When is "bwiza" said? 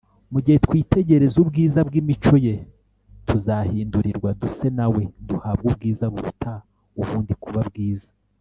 7.69-8.09